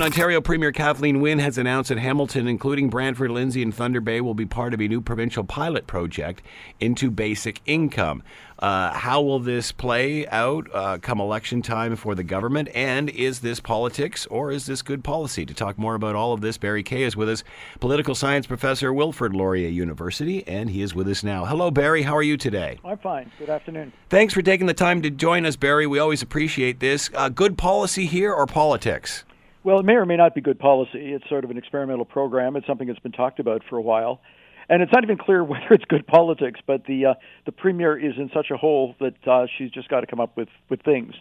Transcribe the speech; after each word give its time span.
Ontario 0.00 0.40
Premier 0.40 0.72
Kathleen 0.72 1.20
Wynne 1.20 1.38
has 1.38 1.56
announced 1.56 1.88
that 1.88 1.98
Hamilton, 1.98 2.48
including 2.48 2.90
Brantford, 2.90 3.30
Lindsay, 3.30 3.62
and 3.62 3.72
Thunder 3.72 4.00
Bay, 4.00 4.20
will 4.20 4.34
be 4.34 4.44
part 4.44 4.74
of 4.74 4.80
a 4.80 4.88
new 4.88 5.00
provincial 5.00 5.44
pilot 5.44 5.86
project 5.86 6.42
into 6.80 7.12
basic 7.12 7.60
income. 7.64 8.24
Uh, 8.58 8.92
how 8.92 9.22
will 9.22 9.38
this 9.38 9.70
play 9.70 10.26
out 10.28 10.68
uh, 10.74 10.98
come 10.98 11.20
election 11.20 11.62
time 11.62 11.94
for 11.94 12.16
the 12.16 12.24
government? 12.24 12.70
And 12.74 13.08
is 13.08 13.40
this 13.40 13.60
politics 13.60 14.26
or 14.26 14.50
is 14.50 14.66
this 14.66 14.82
good 14.82 15.04
policy? 15.04 15.46
To 15.46 15.54
talk 15.54 15.78
more 15.78 15.94
about 15.94 16.16
all 16.16 16.32
of 16.32 16.40
this, 16.40 16.58
Barry 16.58 16.82
Kay 16.82 17.04
is 17.04 17.16
with 17.16 17.28
us, 17.28 17.44
political 17.78 18.16
science 18.16 18.48
professor, 18.48 18.92
Wilfrid 18.92 19.32
Laurier 19.32 19.68
University, 19.68 20.44
and 20.48 20.70
he 20.70 20.82
is 20.82 20.96
with 20.96 21.06
us 21.06 21.22
now. 21.22 21.44
Hello, 21.44 21.70
Barry. 21.70 22.02
How 22.02 22.16
are 22.16 22.22
you 22.22 22.36
today? 22.36 22.80
I'm 22.84 22.98
fine. 22.98 23.30
Good 23.38 23.50
afternoon. 23.50 23.92
Thanks 24.10 24.34
for 24.34 24.42
taking 24.42 24.66
the 24.66 24.74
time 24.74 25.02
to 25.02 25.10
join 25.10 25.46
us, 25.46 25.54
Barry. 25.54 25.86
We 25.86 26.00
always 26.00 26.20
appreciate 26.20 26.80
this. 26.80 27.10
Uh, 27.14 27.28
good 27.28 27.56
policy 27.56 28.06
here 28.06 28.32
or 28.32 28.46
politics? 28.46 29.24
Well, 29.64 29.80
it 29.80 29.86
may 29.86 29.94
or 29.94 30.04
may 30.04 30.16
not 30.16 30.34
be 30.34 30.42
good 30.42 30.58
policy. 30.58 31.14
It's 31.14 31.26
sort 31.30 31.42
of 31.42 31.50
an 31.50 31.56
experimental 31.56 32.04
program. 32.04 32.54
It's 32.54 32.66
something 32.66 32.86
that's 32.86 32.98
been 33.00 33.12
talked 33.12 33.40
about 33.40 33.62
for 33.70 33.78
a 33.78 33.82
while, 33.82 34.20
and 34.68 34.82
it's 34.82 34.92
not 34.92 35.04
even 35.04 35.16
clear 35.16 35.42
whether 35.44 35.68
it's 35.70 35.86
good 35.86 36.06
politics. 36.06 36.60
But 36.66 36.84
the 36.84 37.06
uh, 37.06 37.14
the 37.46 37.52
premier 37.52 37.98
is 37.98 38.12
in 38.18 38.30
such 38.34 38.50
a 38.52 38.58
hole 38.58 38.94
that 39.00 39.26
uh, 39.26 39.46
she's 39.56 39.70
just 39.70 39.88
got 39.88 40.00
to 40.00 40.06
come 40.06 40.20
up 40.20 40.36
with 40.36 40.50
with 40.68 40.82
things. 40.82 41.14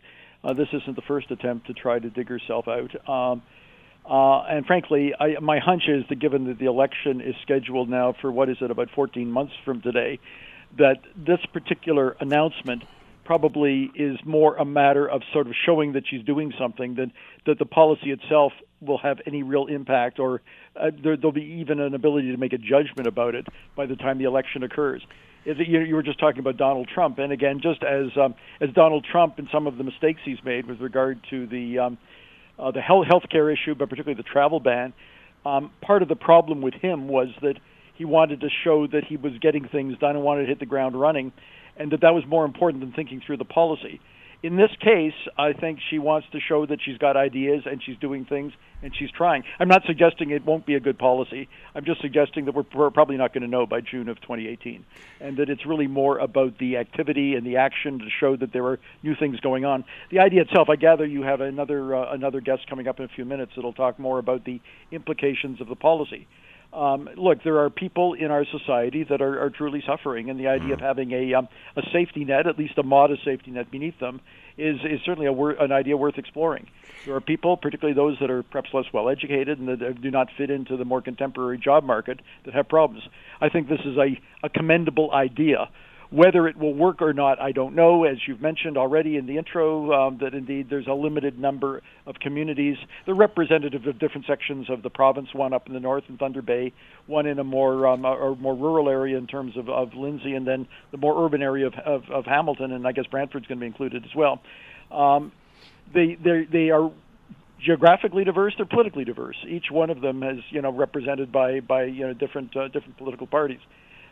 Uh, 0.43 0.53
this 0.53 0.67
isn't 0.73 0.97
the 0.97 1.01
first 1.07 1.31
attempt 1.31 1.67
to 1.67 1.73
try 1.73 1.97
to 1.97 2.09
dig 2.09 2.27
herself 2.27 2.67
out. 2.67 3.09
Um, 3.09 3.41
uh, 4.05 4.43
and 4.43 4.65
frankly, 4.65 5.13
I, 5.17 5.39
my 5.39 5.59
hunch 5.59 5.83
is 5.87 6.03
that 6.09 6.19
given 6.19 6.47
that 6.47 6.59
the 6.59 6.65
election 6.65 7.21
is 7.21 7.35
scheduled 7.43 7.87
now 7.89 8.13
for 8.19 8.29
what 8.29 8.49
is 8.49 8.57
it 8.59 8.69
about 8.69 8.89
14 8.93 9.31
months 9.31 9.53
from 9.63 9.81
today, 9.81 10.19
that 10.77 10.97
this 11.15 11.39
particular 11.53 12.17
announcement 12.19 12.83
probably 13.23 13.91
is 13.95 14.17
more 14.25 14.55
a 14.55 14.65
matter 14.65 15.09
of 15.09 15.21
sort 15.31 15.47
of 15.47 15.53
showing 15.65 15.93
that 15.93 16.03
she's 16.09 16.23
doing 16.23 16.53
something 16.59 16.95
than 16.95 17.11
that 17.45 17.59
the 17.59 17.65
policy 17.65 18.11
itself 18.11 18.53
will 18.81 18.97
have 18.97 19.19
any 19.25 19.43
real 19.43 19.67
impact 19.67 20.19
or 20.19 20.41
uh, 20.75 20.91
there, 21.03 21.15
there'll 21.15 21.31
be 21.31 21.59
even 21.59 21.79
an 21.79 21.93
ability 21.93 22.31
to 22.31 22.37
make 22.37 22.53
a 22.53 22.57
judgment 22.57 23.07
about 23.07 23.35
it 23.35 23.47
by 23.75 23.85
the 23.85 23.95
time 23.95 24.17
the 24.17 24.25
election 24.25 24.63
occurs. 24.63 25.01
You, 25.45 25.81
you 25.81 25.95
were 25.95 26.03
just 26.03 26.19
talking 26.19 26.39
about 26.39 26.57
Donald 26.57 26.87
Trump, 26.93 27.19
and 27.19 27.33
again, 27.33 27.59
just 27.61 27.83
as 27.83 28.07
um, 28.17 28.33
as 28.61 28.69
Donald 28.69 29.05
Trump 29.09 29.39
and 29.39 29.47
some 29.51 29.67
of 29.67 29.77
the 29.77 29.83
mistakes 29.83 30.21
he's 30.23 30.41
made 30.43 30.65
with 30.65 30.79
regard 30.79 31.19
to 31.31 31.47
the 31.47 31.79
um, 31.79 31.97
uh, 32.57 32.71
the 32.71 32.79
health 32.81 33.07
healthcare 33.07 33.51
issue, 33.51 33.75
but 33.75 33.89
particularly 33.89 34.15
the 34.15 34.27
travel 34.27 34.61
ban. 34.61 34.93
Um, 35.45 35.71
part 35.81 36.01
of 36.01 36.07
the 36.07 36.15
problem 36.15 36.61
with 36.61 36.73
him 36.75 37.09
was 37.09 37.27
that 37.41 37.57
he 37.95 38.05
wanted 38.05 38.41
to 38.41 38.49
show 38.63 38.87
that 38.87 39.03
he 39.05 39.17
was 39.17 39.33
getting 39.39 39.67
things 39.67 39.97
done 39.99 40.15
and 40.15 40.23
wanted 40.23 40.43
to 40.43 40.47
hit 40.47 40.59
the 40.59 40.65
ground 40.65 40.99
running, 40.99 41.31
and 41.77 41.91
that 41.91 42.01
that 42.01 42.13
was 42.13 42.25
more 42.27 42.45
important 42.45 42.81
than 42.81 42.91
thinking 42.91 43.21
through 43.25 43.37
the 43.37 43.45
policy. 43.45 43.99
In 44.43 44.57
this 44.57 44.71
case, 44.81 45.13
I 45.37 45.53
think 45.53 45.79
she 45.89 45.99
wants 45.99 46.27
to 46.33 46.39
show 46.41 46.65
that 46.65 46.79
she's 46.83 46.97
got 46.97 47.15
ideas 47.15 47.63
and 47.65 47.81
she's 47.81 47.95
doing 47.97 48.25
things 48.25 48.51
and 48.81 48.93
she's 48.93 49.09
trying. 49.09 49.45
I'm 49.57 49.69
not 49.69 49.83
suggesting 49.87 50.31
it 50.31 50.45
won't 50.45 50.65
be 50.65 50.75
a 50.75 50.81
good 50.81 50.99
policy. 50.99 51.47
I'm 51.73 51.85
just 51.85 52.01
suggesting 52.01 52.43
that 52.45 52.53
we're, 52.53 52.89
probably 52.89 53.15
not 53.15 53.33
going 53.33 53.43
to 53.43 53.47
know 53.47 53.65
by 53.65 53.79
June 53.79 54.09
of 54.09 54.19
2018, 54.19 54.83
and 55.21 55.37
that 55.37 55.49
it's 55.49 55.65
really 55.65 55.87
more 55.87 56.17
about 56.17 56.57
the 56.57 56.75
activity 56.75 57.35
and 57.35 57.47
the 57.47 57.55
action 57.55 57.99
to 57.99 58.05
show 58.19 58.35
that 58.35 58.51
there 58.51 58.65
are 58.65 58.79
new 59.01 59.15
things 59.15 59.39
going 59.39 59.63
on. 59.63 59.85
The 60.11 60.19
idea 60.19 60.41
itself, 60.41 60.67
I 60.69 60.75
gather 60.75 61.05
you 61.05 61.21
have 61.21 61.39
another 61.39 61.95
uh, 61.95 62.13
another 62.13 62.41
guest 62.41 62.67
coming 62.69 62.89
up 62.89 62.99
in 62.99 63.05
a 63.05 63.09
few 63.15 63.23
minutes 63.23 63.53
that'll 63.55 63.71
talk 63.71 63.97
more 63.97 64.19
about 64.19 64.43
the 64.43 64.59
implications 64.91 65.61
of 65.61 65.69
the 65.69 65.75
policy 65.75 66.27
um, 66.73 67.09
look, 67.15 67.43
there 67.43 67.59
are 67.59 67.69
people 67.69 68.13
in 68.13 68.31
our 68.31 68.45
society 68.45 69.03
that 69.03 69.21
are, 69.21 69.43
are 69.43 69.49
truly 69.49 69.83
suffering, 69.85 70.29
and 70.29 70.39
the 70.39 70.47
idea 70.47 70.73
of 70.73 70.79
mm. 70.79 70.83
having 70.83 71.11
a 71.11 71.33
um, 71.35 71.47
a 71.75 71.81
safety 71.91 72.25
net, 72.25 72.47
at 72.47 72.57
least 72.57 72.77
a 72.77 72.83
modest 72.83 73.23
safety 73.23 73.51
net 73.51 73.69
beneath 73.69 73.99
them, 73.99 74.21
is 74.57 74.77
is 74.83 74.99
certainly 75.05 75.27
a 75.27 75.31
wor- 75.31 75.51
an 75.51 75.71
idea 75.71 75.95
worth 75.95 76.17
exploring. 76.17 76.67
There 77.05 77.15
are 77.15 77.21
people, 77.21 77.57
particularly 77.57 77.95
those 77.95 78.17
that 78.19 78.31
are 78.31 78.43
perhaps 78.43 78.69
less 78.73 78.85
well 78.93 79.09
educated 79.09 79.59
and 79.59 79.67
that 79.67 80.01
do 80.01 80.09
not 80.09 80.29
fit 80.37 80.49
into 80.49 80.77
the 80.77 80.85
more 80.85 81.01
contemporary 81.01 81.57
job 81.57 81.83
market, 81.83 82.21
that 82.45 82.53
have 82.53 82.69
problems. 82.69 83.03
I 83.41 83.49
think 83.49 83.69
this 83.69 83.81
is 83.85 83.97
a, 83.97 84.19
a 84.41 84.49
commendable 84.49 85.11
idea. 85.11 85.69
Whether 86.13 86.47
it 86.47 86.57
will 86.57 86.75
work 86.75 87.01
or 87.01 87.11
not, 87.11 87.41
I 87.41 87.53
don't 87.53 87.73
know. 87.73 88.03
As 88.03 88.17
you've 88.27 88.39
mentioned 88.39 88.77
already 88.77 89.17
in 89.17 89.25
the 89.25 89.39
intro, 89.39 89.91
um, 89.91 90.19
that 90.21 90.35
indeed 90.35 90.67
there's 90.69 90.85
a 90.85 90.93
limited 90.93 91.39
number 91.39 91.81
of 92.05 92.19
communities. 92.19 92.77
They're 93.07 93.15
representative 93.15 93.87
of 93.87 93.97
different 93.97 94.27
sections 94.27 94.69
of 94.69 94.83
the 94.83 94.91
province. 94.91 95.29
One 95.33 95.53
up 95.53 95.65
in 95.65 95.73
the 95.73 95.79
north 95.79 96.03
in 96.09 96.17
Thunder 96.19 96.43
Bay, 96.43 96.71
one 97.07 97.25
in 97.25 97.39
a 97.39 97.43
more 97.43 97.87
um, 97.87 98.05
or 98.05 98.35
more 98.35 98.55
rural 98.55 98.89
area 98.89 99.17
in 99.17 99.25
terms 99.25 99.57
of, 99.57 99.69
of 99.69 99.95
Lindsay, 99.95 100.35
and 100.35 100.45
then 100.45 100.67
the 100.91 100.97
more 100.97 101.25
urban 101.25 101.41
area 101.41 101.65
of, 101.65 101.73
of, 101.83 102.03
of 102.11 102.25
Hamilton, 102.25 102.73
and 102.73 102.85
I 102.85 102.91
guess 102.91 103.07
Brantford's 103.07 103.47
going 103.47 103.57
to 103.57 103.61
be 103.63 103.67
included 103.67 104.05
as 104.05 104.13
well. 104.15 104.39
Um, 104.91 105.31
they 105.95 106.15
they 106.23 106.45
they 106.51 106.69
are 106.69 106.91
geographically 107.59 108.23
diverse. 108.23 108.53
They're 108.55 108.67
politically 108.67 109.03
diverse. 109.03 109.37
Each 109.47 109.71
one 109.71 109.89
of 109.89 110.01
them 110.01 110.21
is 110.21 110.43
you 110.51 110.61
know 110.61 110.71
represented 110.71 111.31
by 111.31 111.59
by 111.59 111.85
you 111.85 112.05
know 112.05 112.13
different 112.13 112.55
uh, 112.55 112.67
different 112.67 112.97
political 112.97 113.25
parties. 113.25 113.61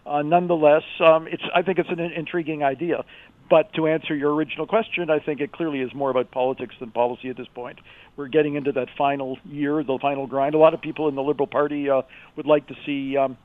Uh, 0.05 0.21
nonetheless, 0.21 0.83
um, 0.99 1.27
it's 1.27 1.43
I 1.53 1.61
think 1.61 1.79
it's 1.79 1.89
an 1.89 1.99
intriguing 1.99 2.63
idea. 2.63 3.03
But 3.49 3.73
to 3.73 3.85
answer 3.87 4.15
your 4.15 4.33
original 4.33 4.65
question, 4.65 5.09
I 5.09 5.19
think 5.19 5.41
it 5.41 5.51
clearly 5.51 5.81
is 5.81 5.93
more 5.93 6.09
about 6.09 6.31
politics 6.31 6.73
than 6.79 6.89
policy 6.91 7.29
at 7.29 7.35
this 7.35 7.49
point. 7.53 7.79
We're 8.15 8.29
getting 8.29 8.55
into 8.55 8.71
that 8.71 8.87
final 8.97 9.37
year, 9.43 9.83
the 9.83 9.99
final 10.01 10.25
grind. 10.25 10.55
A 10.55 10.57
lot 10.57 10.73
of 10.73 10.81
people 10.81 11.09
in 11.09 11.15
the 11.15 11.21
Liberal 11.21 11.47
Party 11.47 11.89
uh, 11.89 12.03
would 12.37 12.45
like 12.45 12.67
to 12.67 12.75
see 12.85 13.17
um, 13.17 13.37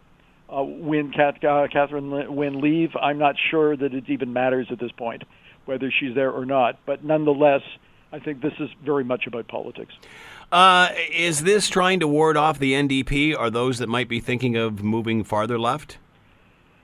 uh, 0.49 0.63
Wynne, 0.63 1.11
Kat, 1.11 1.43
uh, 1.45 1.67
Catherine 1.73 2.37
Wynne 2.37 2.61
leave. 2.61 2.91
I'm 2.95 3.19
not 3.19 3.35
sure 3.51 3.77
that 3.77 3.93
it 3.93 4.05
even 4.09 4.33
matters 4.33 4.69
at 4.71 4.79
this 4.79 4.93
point 4.93 5.25
whether 5.67 5.91
she's 5.91 6.15
there 6.15 6.31
or 6.31 6.47
not. 6.47 6.79
But 6.87 7.05
nonetheless, 7.05 7.63
I 8.13 8.19
think 8.21 8.41
this 8.41 8.55
is 8.59 8.71
very 8.85 9.05
much 9.05 9.27
about 9.27 9.49
politics. 9.49 9.93
Uh, 10.51 10.91
is 11.13 11.43
this 11.43 11.69
trying 11.69 12.01
to 12.01 12.09
ward 12.09 12.37
off 12.37 12.59
the 12.59 12.73
NDP? 12.73 13.37
Are 13.37 13.51
those 13.51 13.79
that 13.79 13.89
might 13.89 14.09
be 14.09 14.21
thinking 14.21 14.57
of 14.57 14.83
moving 14.83 15.25
farther 15.25 15.59
left? 15.59 15.99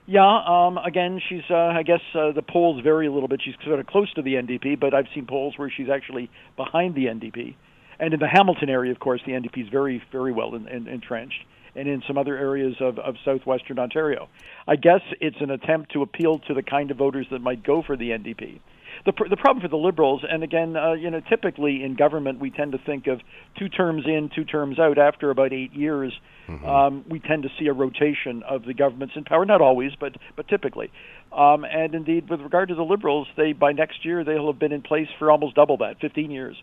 Yeah, 0.05 0.41
um, 0.45 0.77
again, 0.77 1.21
she's. 1.29 1.43
Uh, 1.49 1.55
I 1.55 1.83
guess 1.83 2.01
uh, 2.13 2.33
the 2.33 2.41
polls 2.41 2.81
vary 2.83 3.07
a 3.07 3.11
little 3.11 3.29
bit. 3.29 3.41
She's 3.43 3.55
sort 3.65 3.79
of 3.79 3.87
close 3.87 4.11
to 4.13 4.21
the 4.21 4.33
NDP, 4.33 4.79
but 4.79 4.93
I've 4.93 5.07
seen 5.15 5.25
polls 5.25 5.53
where 5.57 5.69
she's 5.69 5.89
actually 5.89 6.29
behind 6.57 6.95
the 6.95 7.05
NDP. 7.05 7.55
And 7.99 8.13
in 8.13 8.19
the 8.19 8.27
Hamilton 8.27 8.69
area, 8.69 8.91
of 8.91 8.99
course, 8.99 9.21
the 9.25 9.31
NDP 9.31 9.63
is 9.63 9.69
very, 9.69 10.03
very 10.11 10.33
well 10.33 10.55
in, 10.55 10.67
in, 10.67 10.87
entrenched, 10.87 11.45
and 11.75 11.87
in 11.87 12.03
some 12.05 12.17
other 12.17 12.35
areas 12.35 12.75
of, 12.81 12.99
of 12.99 13.15
southwestern 13.23 13.79
Ontario. 13.79 14.27
I 14.67 14.75
guess 14.75 15.01
it's 15.21 15.37
an 15.39 15.51
attempt 15.51 15.93
to 15.93 16.01
appeal 16.01 16.39
to 16.47 16.53
the 16.53 16.63
kind 16.63 16.91
of 16.91 16.97
voters 16.97 17.27
that 17.31 17.39
might 17.39 17.63
go 17.63 17.81
for 17.81 17.95
the 17.95 18.09
NDP 18.09 18.59
the 19.05 19.13
the 19.29 19.37
problem 19.37 19.61
for 19.61 19.67
the 19.67 19.77
liberals, 19.77 20.23
and 20.29 20.43
again, 20.43 20.75
uh, 20.75 20.93
you 20.93 21.09
know, 21.09 21.21
typically 21.29 21.83
in 21.83 21.95
government 21.95 22.39
we 22.39 22.49
tend 22.49 22.71
to 22.71 22.77
think 22.77 23.07
of 23.07 23.21
two 23.57 23.69
terms 23.69 24.03
in, 24.05 24.29
two 24.33 24.45
terms 24.45 24.79
out. 24.79 24.97
After 24.97 25.29
about 25.29 25.53
eight 25.53 25.73
years, 25.73 26.13
mm-hmm. 26.47 26.65
um, 26.65 27.05
we 27.09 27.19
tend 27.19 27.43
to 27.43 27.49
see 27.59 27.67
a 27.67 27.73
rotation 27.73 28.43
of 28.43 28.63
the 28.65 28.73
governments 28.73 29.15
in 29.15 29.23
power. 29.23 29.45
Not 29.45 29.61
always, 29.61 29.91
but 29.99 30.13
but 30.35 30.47
typically. 30.47 30.91
Um, 31.31 31.65
and 31.65 31.95
indeed, 31.95 32.29
with 32.29 32.41
regard 32.41 32.69
to 32.69 32.75
the 32.75 32.83
liberals, 32.83 33.27
they 33.35 33.53
by 33.53 33.71
next 33.71 34.05
year 34.05 34.23
they'll 34.23 34.47
have 34.47 34.59
been 34.59 34.71
in 34.71 34.81
place 34.81 35.07
for 35.19 35.31
almost 35.31 35.55
double 35.55 35.77
that, 35.77 35.99
15 35.99 36.31
years. 36.31 36.55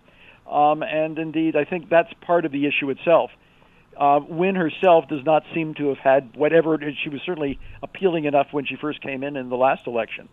Um, 0.51 0.83
and 0.83 1.19
indeed, 1.19 1.57
I 1.57 1.65
think 1.65 1.89
that's 1.89 2.13
part 2.21 2.45
of 2.45 2.53
the 2.53 2.67
issue 2.67 2.91
itself. 2.91 3.31
Uh, 3.99 4.21
Wynne 4.29 4.55
herself 4.55 5.09
does 5.09 5.25
not 5.25 5.43
seem 5.55 5.75
to 5.75 5.89
have 5.89 5.99
had 5.99 6.37
whatever. 6.37 6.79
She 7.03 7.11
was 7.11 7.21
certainly 7.27 7.59
appealing 7.83 8.25
enough 8.25 8.47
when 8.53 8.65
she 8.65 8.77
first 8.77 9.03
came 9.03 9.23
in 9.23 9.37
in 9.37 9.49
the 9.49 9.57
last 9.57 9.87
election 9.87 10.29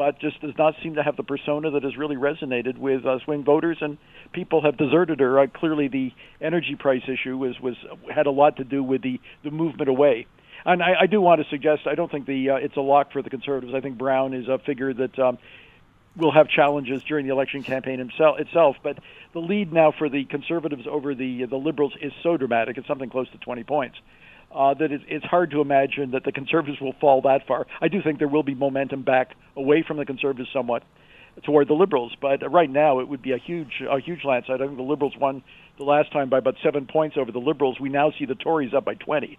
but 0.00 0.18
just 0.18 0.40
does 0.40 0.56
not 0.56 0.74
seem 0.82 0.94
to 0.94 1.02
have 1.02 1.18
the 1.18 1.22
persona 1.22 1.72
that 1.72 1.82
has 1.82 1.94
really 1.94 2.16
resonated 2.16 2.78
with 2.78 3.04
uh, 3.04 3.18
swing 3.22 3.44
voters, 3.44 3.76
and 3.82 3.98
people 4.32 4.62
have 4.62 4.78
deserted 4.78 5.20
her. 5.20 5.38
Uh, 5.38 5.46
clearly, 5.46 5.88
the 5.88 6.10
energy 6.40 6.74
price 6.74 7.02
issue 7.06 7.36
was 7.36 7.60
was 7.60 7.76
had 8.10 8.24
a 8.24 8.30
lot 8.30 8.56
to 8.56 8.64
do 8.64 8.82
with 8.82 9.02
the 9.02 9.20
the 9.44 9.50
movement 9.50 9.90
away. 9.90 10.26
And 10.64 10.82
I, 10.82 11.02
I 11.02 11.06
do 11.06 11.20
want 11.20 11.42
to 11.42 11.48
suggest 11.50 11.82
I 11.86 11.96
don't 11.96 12.10
think 12.10 12.24
the 12.24 12.48
uh, 12.48 12.56
it's 12.56 12.78
a 12.78 12.80
lock 12.80 13.12
for 13.12 13.20
the 13.20 13.28
Conservatives. 13.28 13.74
I 13.74 13.82
think 13.82 13.98
Brown 13.98 14.32
is 14.32 14.48
a 14.48 14.58
figure 14.58 14.94
that. 14.94 15.18
Um, 15.18 15.36
will 16.16 16.32
have 16.32 16.48
challenges 16.48 17.04
during 17.04 17.24
the 17.24 17.32
election 17.32 17.62
campaign 17.62 18.00
himself, 18.00 18.40
itself. 18.40 18.76
But 18.82 18.98
the 19.32 19.38
lead 19.38 19.72
now 19.72 19.92
for 19.92 20.08
the 20.08 20.24
Conservatives 20.24 20.86
over 20.90 21.14
the 21.14 21.44
the 21.44 21.56
Liberals 21.56 21.92
is 22.00 22.12
so 22.22 22.36
dramatic; 22.36 22.78
it's 22.78 22.88
something 22.88 23.10
close 23.10 23.28
to 23.30 23.38
20 23.38 23.62
points 23.64 23.96
uh, 24.54 24.74
that 24.74 24.92
it, 24.92 25.02
it's 25.08 25.24
hard 25.24 25.50
to 25.52 25.60
imagine 25.60 26.12
that 26.12 26.24
the 26.24 26.32
Conservatives 26.32 26.80
will 26.80 26.94
fall 27.00 27.22
that 27.22 27.46
far. 27.46 27.66
I 27.80 27.88
do 27.88 28.02
think 28.02 28.18
there 28.18 28.28
will 28.28 28.42
be 28.42 28.54
momentum 28.54 29.02
back 29.02 29.34
away 29.56 29.84
from 29.86 29.96
the 29.96 30.04
Conservatives 30.04 30.48
somewhat 30.52 30.82
toward 31.44 31.68
the 31.68 31.74
Liberals, 31.74 32.12
but 32.20 32.38
right 32.50 32.70
now 32.70 33.00
it 33.00 33.08
would 33.08 33.22
be 33.22 33.32
a 33.32 33.38
huge, 33.38 33.82
a 33.88 34.00
huge 34.00 34.24
landslide. 34.24 34.60
I 34.60 34.66
think 34.66 34.76
the 34.76 34.82
Liberals 34.82 35.14
won 35.16 35.42
the 35.78 35.84
last 35.84 36.12
time 36.12 36.28
by 36.28 36.38
about 36.38 36.56
seven 36.62 36.86
points 36.86 37.16
over 37.16 37.32
the 37.32 37.38
Liberals. 37.38 37.78
We 37.80 37.88
now 37.88 38.12
see 38.18 38.24
the 38.24 38.34
Tories 38.34 38.74
up 38.74 38.84
by 38.84 38.94
20 38.94 39.38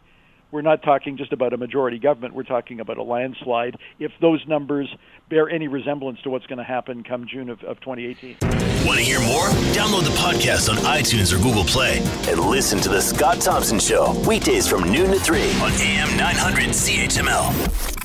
we're 0.51 0.62
not 0.62 0.83
talking 0.83 1.18
just 1.18 1.33
about 1.33 1.53
a 1.53 1.57
majority 1.57 2.00
government. 2.00 2.33
We're 2.33 2.44
talking 2.44 2.80
about 2.80 2.98
a 2.98 3.03
landslide 3.03 3.77
if 4.00 4.12
those 4.21 4.45
numbers 4.48 4.94
bear 5.30 5.50
any 5.50 5.68
resemblance 5.68 6.21
to 6.24 6.30
what's 6.30 6.45
going 6.45 6.57
to 6.57 6.63
happen 6.63 7.03
come 7.03 7.25
June 7.27 7.50
of, 7.50 7.63
of 7.63 7.80
2018. 7.80 8.38
Want 8.86 9.00
to 9.00 9.06
hear 9.06 9.19
more? 9.21 9.48
Download 9.74 10.03
the 10.03 10.15
podcast 10.18 10.69
on 10.69 10.77
iTunes 10.77 11.33
or 11.33 11.42
Google 11.42 11.63
Play 11.63 12.00
and 12.27 12.39
listen 12.39 12.80
to 12.80 12.89
The 12.89 13.01
Scott 13.01 13.39
Thompson 13.39 13.80
Show 13.80 14.19
weekdays 14.27 14.68
from 14.68 14.83
noon 14.92 15.12
to 15.12 15.19
3 15.19 15.39
on 15.62 15.71
AM 15.71 16.18
900 16.18 16.69
CHML. 16.69 18.00